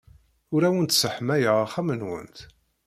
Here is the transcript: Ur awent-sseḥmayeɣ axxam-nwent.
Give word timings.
Ur 0.53 0.61
awent-sseḥmayeɣ 0.67 1.57
axxam-nwent. 1.65 2.37